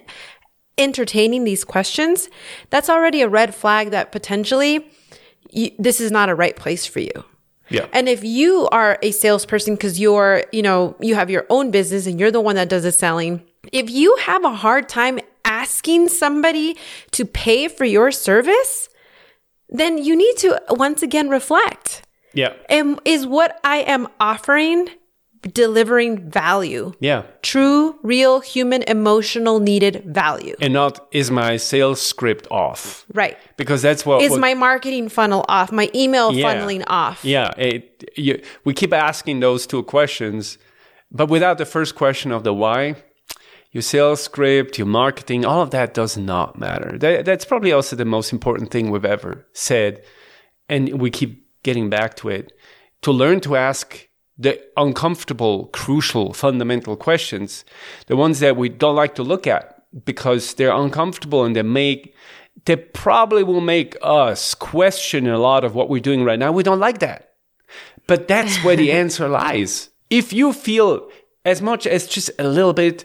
entertaining 0.79 1.45
these 1.45 1.63
questions 1.65 2.31
that's 2.71 2.89
already 2.89 3.21
a 3.21 3.29
red 3.29 3.55
flag 3.55 3.91
that 3.91 4.11
potentially 4.11 4.91
you, 5.51 5.71
this 5.79 6.01
is 6.01 6.11
not 6.11 6.31
a 6.31 6.35
right 6.35 6.57
place 6.57 6.87
for 6.87 7.01
you 7.01 7.13
Yeah. 7.69 7.87
and 7.93 8.09
if 8.09 8.23
you 8.23 8.69
are 8.71 8.99
a 9.03 9.13
salesperson 9.13 9.75
because 9.75 9.99
you're, 9.99 10.45
you 10.53 10.63
know, 10.63 10.95
you 11.01 11.15
have 11.15 11.31
your 11.31 11.47
own 11.49 11.71
business 11.71 12.07
and 12.07 12.21
you're 12.21 12.31
the 12.31 12.41
one 12.41 12.57
that 12.57 12.69
does 12.69 12.83
the 12.83 12.93
selling, 12.93 13.43
if 13.73 13.89
you 13.91 14.17
have 14.17 14.45
a 14.45 14.55
hard 14.55 14.89
time 14.89 15.21
asking 15.45 16.09
somebody 16.09 16.77
to 17.13 17.25
pay 17.25 17.69
for 17.69 17.85
your 17.85 18.11
service, 18.11 18.89
then 19.69 19.97
you 19.99 20.15
need 20.17 20.37
to 20.39 20.61
once 20.71 21.03
again 21.03 21.29
reflect. 21.31 22.03
yeah. 22.35 22.53
And 22.69 23.01
is 23.05 23.27
what 23.27 23.59
I 23.65 23.79
am 23.79 24.09
offering 24.21 24.89
delivering 25.43 26.31
value? 26.31 26.93
Yeah. 27.01 27.23
True, 27.43 27.99
real, 28.03 28.41
human, 28.41 28.83
emotional, 28.83 29.59
needed 29.61 30.05
value. 30.07 30.55
And 30.61 30.73
not, 30.73 31.07
is 31.13 31.31
my 31.31 31.57
sales 31.57 32.01
script 32.01 32.47
off? 32.51 33.05
Right. 33.13 33.37
Because 33.57 33.83
that's 33.83 34.07
what. 34.07 34.23
Is 34.23 34.31
what- 34.31 34.41
my 34.41 34.55
marketing 34.55 35.09
funnel 35.09 35.45
off? 35.49 35.73
My 35.73 35.91
email 35.95 36.33
Yeah. 36.33 36.55
funneling 36.55 36.85
off? 36.87 37.25
Yeah, 37.25 37.51
it, 37.59 38.11
you, 38.17 38.41
we 38.65 38.75
keep 38.75 38.93
asking 38.93 39.41
those 39.41 39.67
two 39.67 39.83
questions, 39.83 40.59
but 41.11 41.29
without 41.29 41.59
the 41.59 41.67
first 41.67 41.95
question 41.95 42.33
of 42.33 42.45
the 42.45 42.55
why, 42.55 42.97
your 43.73 43.83
sales 43.83 44.23
script, 44.23 44.79
your 44.79 44.87
marketing, 44.87 45.45
all 45.45 45.63
of 45.63 45.71
that 45.71 45.95
does 45.95 46.17
not 46.17 46.59
matter. 46.59 46.99
That, 46.99 47.25
that's 47.25 47.45
probably 47.45 47.73
also 47.73 47.97
the 47.97 48.05
most 48.05 48.33
important 48.33 48.71
thing 48.71 48.91
we've 48.91 49.05
ever 49.05 49.47
said, 49.55 50.03
and 50.69 51.01
we 51.01 51.11
keep 51.11 51.47
getting 51.63 51.89
back 51.91 52.15
to 52.17 52.29
it. 52.29 52.53
To 53.03 53.13
learn 53.13 53.41
to 53.41 53.57
ask 53.57 54.09
the 54.39 54.61
uncomfortable, 54.77 55.67
crucial, 55.67 56.33
fundamental 56.33 56.97
questions, 56.97 57.65
the 58.07 58.17
ones 58.17 58.41
that 58.41 58.57
we 58.57 58.69
don't 58.69 58.97
like 58.97 59.15
to 59.17 59.23
look 59.23 59.47
at 59.47 59.83
because 60.05 60.55
they're 60.55 60.75
uncomfortable 60.75 61.45
and 61.45 61.55
they 61.55 61.63
make 61.63 62.15
they 62.65 62.77
probably 62.77 63.43
will 63.43 63.61
make 63.61 63.97
us 64.03 64.55
question 64.55 65.27
a 65.27 65.39
lot 65.39 65.65
of 65.65 65.75
what 65.75 65.89
we're 65.89 66.01
doing 66.01 66.23
right 66.23 66.39
now. 66.39 66.53
We 66.53 66.63
don't 66.63 66.79
like 66.79 66.99
that. 67.01 67.33
But 68.07 68.29
that's 68.29 68.63
where 68.63 68.77
the 68.77 68.93
answer 69.03 69.29
lies. 69.29 69.91
If 70.11 70.33
you 70.33 70.53
feel 70.53 71.09
as 71.45 71.63
much 71.63 71.87
as 71.87 72.07
just 72.07 72.31
a 72.39 72.47
little 72.47 72.73
bit 72.75 73.05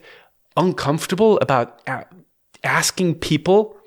uncomfortable 0.56 1.40
about 1.40 1.82
asking 2.64 3.16
people 3.16 3.78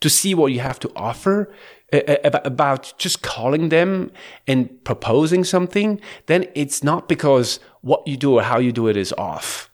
to 0.00 0.08
see 0.08 0.34
what 0.34 0.52
you 0.52 0.60
have 0.60 0.80
to 0.80 0.90
offer, 0.96 1.52
about, 1.92 2.46
about 2.46 2.92
just 2.98 3.22
calling 3.22 3.68
them 3.68 4.10
and 4.46 4.68
proposing 4.84 5.44
something, 5.44 6.00
then 6.26 6.46
it's 6.54 6.82
not 6.82 7.08
because 7.08 7.60
what 7.82 8.06
you 8.06 8.16
do 8.16 8.34
or 8.38 8.42
how 8.42 8.58
you 8.58 8.72
do 8.72 8.88
it 8.88 8.96
is 8.96 9.12
off. 9.18 9.70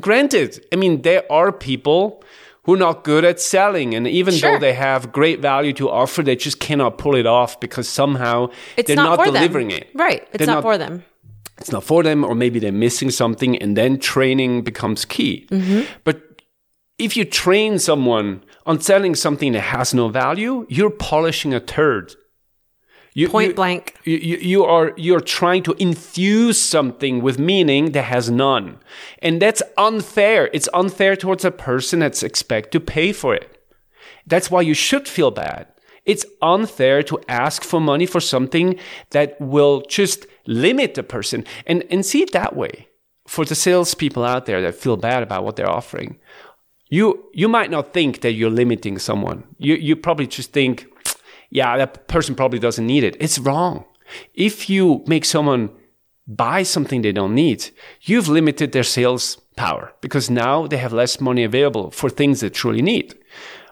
Granted, 0.00 0.64
I 0.72 0.76
mean, 0.76 1.02
there 1.02 1.30
are 1.30 1.52
people 1.52 2.22
who 2.64 2.74
are 2.74 2.78
not 2.78 3.02
good 3.04 3.24
at 3.24 3.40
selling, 3.40 3.94
and 3.94 4.06
even 4.06 4.34
Sure. 4.34 4.52
though 4.52 4.58
they 4.58 4.74
have 4.74 5.10
great 5.12 5.40
value 5.40 5.72
to 5.74 5.88
offer, 5.90 6.22
they 6.22 6.36
just 6.36 6.60
cannot 6.60 6.98
pull 6.98 7.14
it 7.16 7.26
off 7.26 7.58
because 7.60 7.88
somehow 7.88 8.48
It's 8.76 8.86
they're 8.86 8.96
not, 8.96 9.18
not, 9.18 9.24
delivering 9.26 9.68
them. 9.68 9.78
it. 9.78 9.88
Right. 9.94 10.22
It's 10.32 10.38
They're 10.44 10.54
not, 10.54 10.62
for 10.62 10.76
them. 10.78 11.02
it's 11.58 11.72
not 11.72 11.82
for 11.84 12.02
them, 12.02 12.24
or 12.24 12.34
maybe 12.34 12.58
they're 12.58 12.70
missing 12.72 13.10
something, 13.10 13.56
and 13.58 13.76
then 13.76 13.98
training 13.98 14.62
becomes 14.62 15.04
key. 15.04 15.46
Mm-hmm. 15.50 15.82
But 16.04 16.42
if 16.98 17.16
you 17.16 17.24
train 17.24 17.78
someone 17.78 18.42
on 18.68 18.80
selling 18.80 19.14
something 19.14 19.52
that 19.52 19.66
has 19.76 19.94
no 19.94 20.08
value, 20.08 20.66
you're 20.68 20.90
polishing 21.10 21.54
a 21.54 21.60
turd. 21.60 22.14
You, 23.14 23.28
Point 23.28 23.48
you- 23.48 23.54
blank. 23.54 23.94
You, 24.04 24.36
you, 24.52 24.64
are 24.64 24.92
you're 24.96 25.26
trying 25.38 25.62
to 25.64 25.74
infuse 25.78 26.60
something 26.60 27.22
with 27.22 27.38
meaning 27.38 27.92
that 27.92 28.04
has 28.04 28.30
none, 28.30 28.78
and 29.20 29.42
that's 29.42 29.62
unfair. 29.76 30.50
It's 30.52 30.68
unfair 30.72 31.16
towards 31.16 31.44
a 31.44 31.50
person 31.50 31.98
that's 32.00 32.22
expect 32.22 32.70
to 32.72 32.80
pay 32.80 33.12
for 33.12 33.34
it. 33.34 33.48
That's 34.26 34.50
why 34.50 34.60
you 34.60 34.74
should 34.74 35.08
feel 35.08 35.30
bad. 35.30 35.66
It's 36.04 36.26
unfair 36.42 37.02
to 37.04 37.20
ask 37.28 37.64
for 37.64 37.80
money 37.80 38.06
for 38.06 38.20
something 38.20 38.78
that 39.10 39.40
will 39.40 39.80
just 39.88 40.26
limit 40.46 40.94
the 40.94 41.02
person. 41.02 41.44
And, 41.66 41.84
and 41.90 42.04
see 42.04 42.22
it 42.22 42.32
that 42.32 42.54
way. 42.54 42.88
For 43.26 43.44
the 43.44 43.54
salespeople 43.54 44.24
out 44.24 44.46
there 44.46 44.62
that 44.62 44.74
feel 44.74 44.96
bad 44.96 45.22
about 45.22 45.44
what 45.44 45.56
they're 45.56 45.68
offering, 45.80 46.18
you, 46.90 47.30
you 47.32 47.48
might 47.48 47.70
not 47.70 47.92
think 47.92 48.20
that 48.20 48.32
you're 48.32 48.50
limiting 48.50 48.98
someone. 48.98 49.44
You, 49.58 49.74
you 49.74 49.96
probably 49.96 50.26
just 50.26 50.52
think, 50.52 50.86
yeah, 51.50 51.76
that 51.76 52.08
person 52.08 52.34
probably 52.34 52.58
doesn't 52.58 52.86
need 52.86 53.04
it. 53.04 53.16
It's 53.20 53.38
wrong. 53.38 53.84
If 54.34 54.70
you 54.70 55.04
make 55.06 55.24
someone 55.24 55.70
buy 56.26 56.62
something 56.62 57.02
they 57.02 57.12
don't 57.12 57.34
need, 57.34 57.70
you've 58.02 58.28
limited 58.28 58.72
their 58.72 58.84
sales 58.84 59.36
power 59.56 59.92
because 60.00 60.30
now 60.30 60.66
they 60.66 60.76
have 60.76 60.92
less 60.92 61.20
money 61.20 61.44
available 61.44 61.90
for 61.90 62.08
things 62.08 62.40
they 62.40 62.50
truly 62.50 62.82
need. 62.82 63.14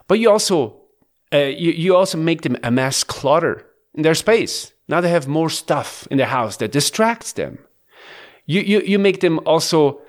But 0.07 0.19
you 0.19 0.29
also 0.29 0.87
uh, 1.33 1.37
you, 1.37 1.71
you 1.71 1.95
also 1.95 2.17
make 2.17 2.41
them 2.41 2.57
amass 2.63 3.03
clutter 3.03 3.65
in 3.93 4.03
their 4.03 4.15
space. 4.15 4.73
Now 4.87 5.01
they 5.01 5.09
have 5.09 5.27
more 5.27 5.49
stuff 5.49 6.07
in 6.09 6.17
their 6.17 6.27
house 6.27 6.57
that 6.57 6.71
distracts 6.71 7.33
them. 7.33 7.59
You, 8.45 8.61
you, 8.61 8.79
you 8.81 8.99
make 8.99 9.19
them 9.19 9.39
also 9.45 10.01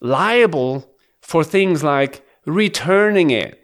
liable 0.00 0.88
for 1.20 1.42
things 1.42 1.82
like 1.82 2.24
returning 2.46 3.30
it, 3.30 3.56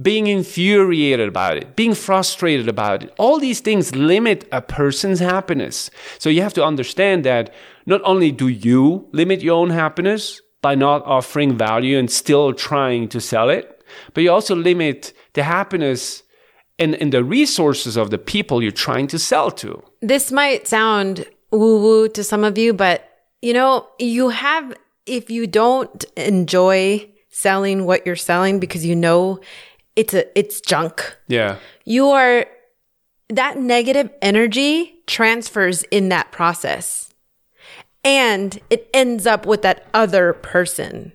being 0.00 0.26
infuriated 0.26 1.28
about 1.28 1.56
it, 1.56 1.76
being 1.76 1.94
frustrated 1.94 2.68
about 2.68 3.04
it. 3.04 3.14
All 3.18 3.38
these 3.38 3.60
things 3.60 3.94
limit 3.94 4.48
a 4.50 4.60
person's 4.60 5.20
happiness. 5.20 5.90
So 6.18 6.30
you 6.30 6.42
have 6.42 6.54
to 6.54 6.64
understand 6.64 7.24
that 7.24 7.54
not 7.86 8.00
only 8.04 8.32
do 8.32 8.48
you 8.48 9.08
limit 9.12 9.42
your 9.42 9.56
own 9.56 9.70
happiness 9.70 10.40
by 10.62 10.74
not 10.74 11.04
offering 11.04 11.56
value 11.56 11.98
and 11.98 12.10
still 12.10 12.52
trying 12.52 13.08
to 13.08 13.20
sell 13.20 13.50
it, 13.50 13.84
but 14.14 14.22
you 14.22 14.32
also 14.32 14.56
limit 14.56 15.12
the 15.34 15.44
happiness 15.44 16.22
and, 16.78 16.94
and 16.96 17.12
the 17.12 17.22
resources 17.22 17.96
of 17.96 18.10
the 18.10 18.18
people 18.18 18.62
you're 18.62 18.72
trying 18.72 19.06
to 19.08 19.18
sell 19.18 19.50
to. 19.50 19.82
This 20.00 20.32
might 20.32 20.66
sound 20.66 21.26
woo 21.52 21.80
woo 21.80 22.08
to 22.08 22.24
some 22.24 22.42
of 22.42 22.58
you, 22.58 22.72
but 22.72 23.08
you 23.42 23.52
know, 23.52 23.86
you 23.98 24.30
have, 24.30 24.74
if 25.06 25.30
you 25.30 25.46
don't 25.46 26.04
enjoy 26.16 27.08
selling 27.34 27.84
what 27.84 28.06
you're 28.06 28.14
selling 28.14 28.60
because 28.60 28.86
you 28.86 28.94
know 28.94 29.40
it's 29.96 30.14
a, 30.14 30.38
it's 30.38 30.60
junk, 30.60 31.16
Yeah. 31.26 31.56
you 31.84 32.08
are, 32.10 32.46
that 33.28 33.58
negative 33.58 34.08
energy 34.22 34.94
transfers 35.06 35.82
in 35.90 36.10
that 36.10 36.30
process 36.30 37.12
and 38.04 38.60
it 38.70 38.88
ends 38.94 39.26
up 39.26 39.46
with 39.46 39.62
that 39.62 39.86
other 39.92 40.34
person. 40.34 41.12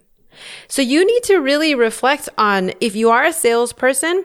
So 0.68 0.82
you 0.82 1.06
need 1.06 1.24
to 1.24 1.38
really 1.38 1.74
reflect 1.74 2.28
on 2.38 2.74
if 2.82 2.96
you 2.96 3.10
are 3.12 3.24
a 3.26 3.34
salesperson, 3.34 4.24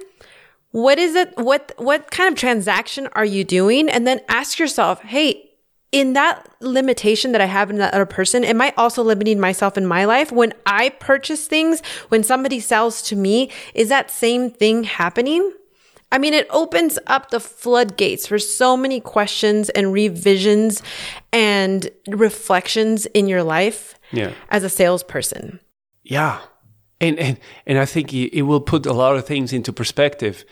what 0.70 0.98
is 0.98 1.14
it 1.14 1.32
what 1.36 1.72
what 1.76 2.10
kind 2.10 2.32
of 2.32 2.38
transaction 2.38 3.08
are 3.12 3.24
you 3.24 3.44
doing 3.44 3.88
and 3.88 4.06
then 4.06 4.20
ask 4.28 4.58
yourself, 4.58 5.00
"Hey, 5.02 5.50
in 5.94 6.12
that 6.14 6.46
limitation 6.60 7.32
that 7.32 7.40
I 7.40 7.46
have 7.46 7.70
in 7.70 7.78
that 7.78 7.94
other 7.94 8.04
person, 8.06 8.44
am 8.44 8.60
I 8.60 8.74
also 8.76 9.02
limiting 9.02 9.38
myself 9.38 9.78
in 9.78 9.86
my 9.86 10.04
life 10.04 10.32
when 10.32 10.52
I 10.66 10.88
purchase 10.88 11.46
things, 11.46 11.82
when 12.08 12.22
somebody 12.24 12.58
sells 12.60 13.00
to 13.02 13.16
me, 13.16 13.50
is 13.74 13.88
that 13.88 14.10
same 14.10 14.50
thing 14.50 14.84
happening?" 14.84 15.52
I 16.12 16.18
mean, 16.18 16.34
it 16.34 16.46
opens 16.50 16.98
up 17.06 17.30
the 17.30 17.40
floodgates 17.40 18.26
for 18.26 18.38
so 18.38 18.76
many 18.76 19.00
questions 19.00 19.68
and 19.70 19.92
revisions 19.92 20.80
and 21.32 21.90
reflections 22.08 23.06
in 23.06 23.26
your 23.26 23.42
life 23.42 23.94
Yeah. 24.12 24.32
as 24.48 24.62
a 24.62 24.68
salesperson. 24.68 25.58
Yeah. 26.04 26.38
And, 27.00 27.18
and, 27.18 27.38
and 27.66 27.78
I 27.78 27.86
think 27.86 28.12
it, 28.14 28.32
it 28.32 28.42
will 28.42 28.60
put 28.60 28.86
a 28.86 28.92
lot 28.92 29.16
of 29.16 29.26
things 29.26 29.52
into 29.52 29.72
perspective. 29.72 30.44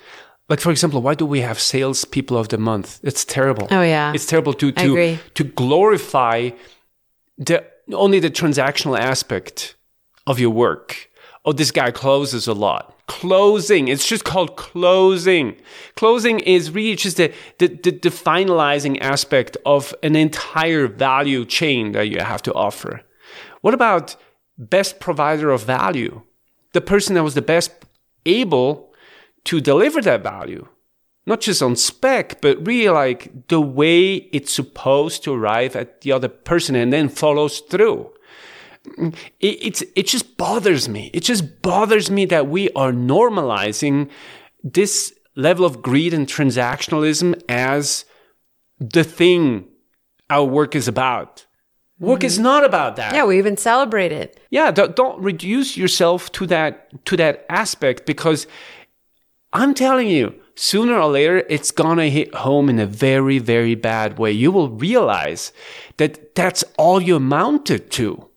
Like, 0.52 0.61
for 0.61 0.71
example, 0.71 1.00
why 1.00 1.14
do 1.14 1.25
we 1.25 1.40
have 1.40 1.59
sales 1.59 2.04
people 2.04 2.37
of 2.37 2.49
the 2.49 2.59
month? 2.59 3.00
It's 3.02 3.25
terrible. 3.25 3.68
Oh, 3.71 3.82
yeah. 3.82 4.12
It's 4.14 4.26
terrible 4.26 4.52
to, 4.54 4.71
to, 4.73 5.16
to 5.38 5.44
glorify 5.44 6.50
the, 7.38 7.64
only 7.92 8.21
the 8.21 8.30
transactional 8.30 8.99
aspect 8.99 9.76
of 10.26 10.38
your 10.38 10.50
work 10.50 11.09
oh, 11.44 11.52
this 11.52 11.71
guy 11.71 11.90
closes 11.90 12.47
a 12.47 12.54
lot. 12.54 12.97
Closing. 13.06 13.88
It's 13.88 14.06
just 14.06 14.25
called 14.25 14.56
closing. 14.56 15.56
Closing 15.97 16.40
is 16.40 16.71
really 16.71 16.97
just 16.97 17.16
the, 17.16 17.32
the, 17.59 17.68
the, 17.68 17.90
the 17.90 18.09
finalizing 18.09 19.00
aspect 19.00 19.56
of 19.66 19.94
an 20.02 20.16
entire 20.16 20.87
value 20.87 21.44
chain 21.44 21.92
that 21.92 22.09
you 22.09 22.21
have 22.21 22.42
to 22.42 22.54
offer. 22.54 23.02
What 23.61 23.75
about 23.75 24.16
best 24.56 25.00
provider 25.00 25.50
of 25.50 25.64
value? 25.64 26.23
The 26.73 26.80
person 26.80 27.14
that 27.14 27.25
was 27.25 27.35
the 27.35 27.42
best 27.42 27.73
able 28.25 28.92
to 29.45 29.61
deliver 29.61 30.01
that 30.03 30.23
value. 30.23 30.69
Not 31.25 31.41
just 31.41 31.63
on 31.63 31.77
spec, 31.77 32.41
but 32.41 32.67
really 32.67 32.89
like 32.89 33.49
the 33.49 33.61
way 33.61 34.15
it's 34.33 34.53
supposed 34.53 35.23
to 35.25 35.33
arrive 35.33 35.77
at 35.77 36.01
the 36.01 36.11
other 36.11 36.29
person 36.29 36.75
and 36.75 36.93
then 36.93 37.09
follows 37.09 37.61
through 37.61 38.13
it, 38.97 39.17
it's 39.41 39.83
it 39.95 40.07
just 40.07 40.37
bothers 40.37 40.89
me. 40.89 41.11
It 41.13 41.21
just 41.21 41.63
bothers 41.63 42.11
me 42.11 42.25
that 42.27 42.49
we 42.49 42.71
are 42.71 42.93
normalizing 42.93 44.11
this 44.63 45.15
level 45.35 45.65
of 45.65 45.83
greed 45.83 46.15
and 46.15 46.27
transactionalism 46.27 47.41
as 47.49 48.05
the 48.79 49.05
thing 49.05 49.69
our 50.31 50.45
work 50.45 50.75
is 50.75 50.89
about. 50.89 51.47
Work 51.99 52.21
mm-hmm. 52.21 52.27
is 52.27 52.39
not 52.39 52.65
about 52.65 52.97
that. 52.97 53.15
Yeah, 53.15 53.25
we 53.25 53.39
even 53.39 53.57
celebrate 53.57 54.13
it. 54.13 54.41
Yeah, 54.51 54.73
don't, 54.73 54.97
don't 54.97 55.21
reduce 55.23 55.77
yourself 55.77 56.33
to 56.33 56.47
that 56.49 57.05
to 57.07 57.17
that 57.17 57.47
aspect 57.49 58.07
because 58.07 58.47
I'm 59.52 59.75
telling 59.75 60.09
you, 60.09 60.35
sooner 60.54 60.99
or 60.99 61.11
later, 61.11 61.44
it's 61.49 61.71
gonna 61.71 62.09
hit 62.09 62.35
home 62.35 62.68
in 62.68 62.78
a 62.78 62.87
very, 62.87 63.38
very 63.38 63.75
bad 63.75 64.18
way. 64.18 64.32
You 64.32 64.50
will 64.50 64.71
realize 64.71 65.52
that 65.99 66.35
that's 66.35 66.64
all 66.78 67.00
you 67.00 67.16
amounted 67.16 67.90
to. 67.92 68.28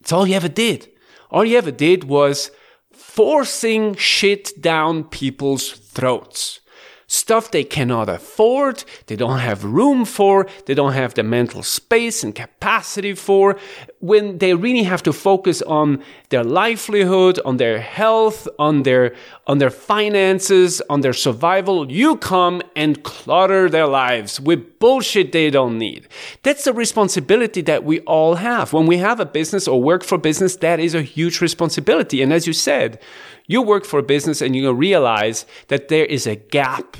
It's 0.00 0.12
all 0.12 0.26
you 0.26 0.34
ever 0.34 0.48
did. 0.48 0.88
All 1.30 1.44
you 1.44 1.58
ever 1.58 1.70
did 1.70 2.04
was 2.04 2.50
forcing 2.92 3.94
shit 3.94 4.60
down 4.60 5.04
people's 5.04 5.70
throats 5.70 6.60
stuff 7.06 7.50
they 7.50 7.64
cannot 7.64 8.08
afford, 8.08 8.84
they 9.06 9.16
don't 9.16 9.38
have 9.38 9.64
room 9.64 10.04
for, 10.04 10.46
they 10.66 10.74
don't 10.74 10.92
have 10.92 11.14
the 11.14 11.22
mental 11.22 11.62
space 11.62 12.24
and 12.24 12.34
capacity 12.34 13.14
for, 13.14 13.56
when 14.00 14.38
they 14.38 14.54
really 14.54 14.82
have 14.82 15.02
to 15.02 15.12
focus 15.12 15.62
on 15.62 16.02
their 16.30 16.42
livelihood, 16.42 17.38
on 17.44 17.56
their 17.58 17.80
health, 17.80 18.48
on 18.58 18.82
their, 18.82 19.14
on 19.46 19.58
their 19.58 19.70
finances, 19.70 20.82
on 20.90 21.00
their 21.00 21.12
survival, 21.12 21.90
you 21.90 22.16
come 22.16 22.60
and 22.74 23.02
clutter 23.04 23.68
their 23.68 23.86
lives 23.86 24.40
with 24.40 24.78
bullshit 24.78 25.32
they 25.32 25.50
don't 25.50 25.78
need. 25.78 26.08
That's 26.42 26.64
the 26.64 26.72
responsibility 26.72 27.62
that 27.62 27.84
we 27.84 28.00
all 28.00 28.36
have. 28.36 28.72
When 28.72 28.86
we 28.86 28.98
have 28.98 29.20
a 29.20 29.26
business 29.26 29.68
or 29.68 29.80
work 29.80 30.02
for 30.02 30.18
business, 30.18 30.56
that 30.56 30.80
is 30.80 30.94
a 30.94 31.02
huge 31.02 31.40
responsibility. 31.40 32.20
And 32.20 32.32
as 32.32 32.46
you 32.46 32.52
said, 32.52 33.00
you 33.46 33.62
work 33.62 33.84
for 33.84 33.98
a 33.98 34.04
business 34.04 34.42
and 34.42 34.54
you 34.54 34.72
realize 34.72 35.46
that 35.68 35.88
there 35.88 36.04
is 36.04 36.26
a 36.26 36.36
gap 36.36 36.96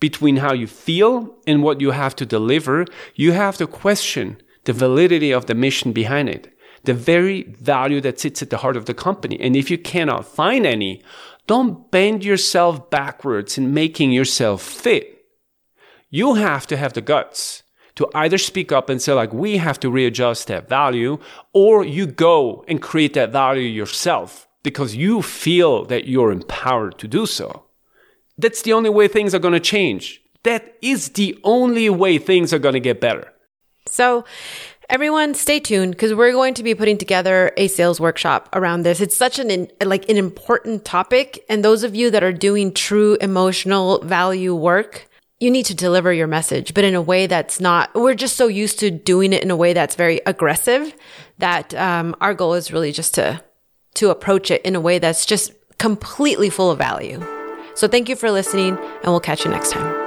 between 0.00 0.36
how 0.36 0.52
you 0.52 0.66
feel 0.66 1.36
and 1.46 1.62
what 1.62 1.80
you 1.80 1.92
have 1.92 2.16
to 2.16 2.26
deliver. 2.26 2.84
You 3.14 3.32
have 3.32 3.56
to 3.58 3.66
question 3.66 4.40
the 4.64 4.72
validity 4.72 5.32
of 5.32 5.46
the 5.46 5.54
mission 5.54 5.92
behind 5.92 6.28
it, 6.28 6.52
the 6.84 6.94
very 6.94 7.44
value 7.44 8.00
that 8.00 8.20
sits 8.20 8.42
at 8.42 8.50
the 8.50 8.58
heart 8.58 8.76
of 8.76 8.86
the 8.86 8.94
company. 8.94 9.38
And 9.40 9.56
if 9.56 9.70
you 9.70 9.78
cannot 9.78 10.26
find 10.26 10.66
any, 10.66 11.02
don't 11.46 11.90
bend 11.90 12.24
yourself 12.24 12.90
backwards 12.90 13.58
in 13.58 13.74
making 13.74 14.12
yourself 14.12 14.62
fit. 14.62 15.24
You 16.10 16.34
have 16.34 16.66
to 16.68 16.76
have 16.76 16.94
the 16.94 17.00
guts 17.00 17.62
to 17.96 18.08
either 18.14 18.38
speak 18.38 18.72
up 18.72 18.88
and 18.88 19.00
say 19.00 19.12
like, 19.12 19.32
we 19.32 19.58
have 19.58 19.78
to 19.80 19.90
readjust 19.90 20.48
that 20.48 20.68
value, 20.68 21.18
or 21.52 21.84
you 21.84 22.06
go 22.06 22.64
and 22.66 22.82
create 22.82 23.14
that 23.14 23.30
value 23.30 23.68
yourself 23.68 24.48
because 24.64 24.96
you 24.96 25.22
feel 25.22 25.84
that 25.84 26.08
you're 26.08 26.32
empowered 26.32 26.98
to 26.98 27.06
do 27.06 27.26
so. 27.26 27.66
That's 28.36 28.62
the 28.62 28.72
only 28.72 28.90
way 28.90 29.06
things 29.06 29.32
are 29.32 29.38
going 29.38 29.54
to 29.54 29.60
change. 29.60 30.20
That 30.42 30.74
is 30.82 31.10
the 31.10 31.38
only 31.44 31.88
way 31.88 32.18
things 32.18 32.52
are 32.52 32.58
going 32.58 32.72
to 32.72 32.80
get 32.80 33.00
better. 33.00 33.32
So, 33.86 34.24
everyone 34.88 35.34
stay 35.34 35.60
tuned 35.60 35.92
because 35.92 36.12
we're 36.12 36.32
going 36.32 36.54
to 36.54 36.62
be 36.62 36.74
putting 36.74 36.98
together 36.98 37.52
a 37.56 37.68
sales 37.68 38.00
workshop 38.00 38.48
around 38.52 38.82
this. 38.82 39.00
It's 39.00 39.16
such 39.16 39.38
an 39.38 39.68
like 39.82 40.08
an 40.08 40.16
important 40.16 40.84
topic 40.84 41.44
and 41.48 41.64
those 41.64 41.84
of 41.84 41.94
you 41.94 42.10
that 42.10 42.24
are 42.24 42.32
doing 42.32 42.72
true 42.72 43.16
emotional 43.20 44.00
value 44.00 44.54
work, 44.54 45.08
you 45.40 45.50
need 45.50 45.66
to 45.66 45.74
deliver 45.74 46.12
your 46.12 46.26
message, 46.26 46.74
but 46.74 46.84
in 46.84 46.94
a 46.94 47.02
way 47.02 47.26
that's 47.26 47.60
not, 47.60 47.94
we're 47.94 48.14
just 48.14 48.36
so 48.36 48.46
used 48.46 48.78
to 48.80 48.90
doing 48.90 49.32
it 49.32 49.42
in 49.42 49.50
a 49.50 49.56
way 49.56 49.72
that's 49.72 49.94
very 49.94 50.20
aggressive 50.26 50.94
that 51.38 51.74
um, 51.74 52.16
our 52.20 52.34
goal 52.34 52.54
is 52.54 52.72
really 52.72 52.92
just 52.92 53.14
to 53.14 53.42
to 53.94 54.10
approach 54.10 54.50
it 54.50 54.62
in 54.62 54.74
a 54.74 54.80
way 54.80 54.98
that's 54.98 55.26
just 55.26 55.52
completely 55.78 56.50
full 56.50 56.70
of 56.70 56.78
value. 56.78 57.24
So 57.74 57.88
thank 57.88 58.08
you 58.08 58.16
for 58.16 58.30
listening, 58.30 58.78
and 58.78 59.04
we'll 59.06 59.20
catch 59.20 59.44
you 59.44 59.50
next 59.50 59.72
time. 59.72 60.03